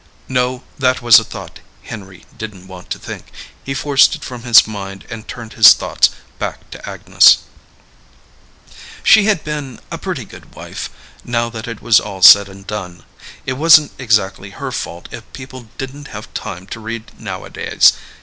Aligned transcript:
No, 0.27 0.63
that 0.79 1.03
was 1.03 1.19
a 1.19 1.23
thought 1.23 1.59
Henry 1.83 2.25
didn't 2.35 2.65
want 2.67 2.89
to 2.89 2.97
think, 2.97 3.31
he 3.63 3.75
forced 3.75 4.15
it 4.15 4.23
from 4.25 4.41
his 4.41 4.65
mind 4.65 5.05
and 5.11 5.27
turned 5.27 5.53
his 5.53 5.73
thoughts 5.75 6.09
back 6.39 6.71
to 6.71 6.89
Agnes. 6.89 7.37
She 9.03 9.25
had 9.25 9.43
been 9.43 9.79
a 9.91 9.99
pretty 9.99 10.25
good 10.25 10.55
wife, 10.55 10.89
now 11.23 11.51
that 11.51 11.67
it 11.67 11.83
was 11.83 11.99
all 11.99 12.23
said 12.23 12.49
and 12.49 12.65
done. 12.65 13.03
It 13.45 13.59
wasn't 13.61 13.91
exactly 13.99 14.49
her 14.49 14.71
fault 14.71 15.07
if 15.11 15.21
people 15.33 15.67
didn't 15.77 16.07
have 16.07 16.33
time 16.33 16.65
to 16.73 16.79
read 16.79 17.11
nowadays. 17.19 17.93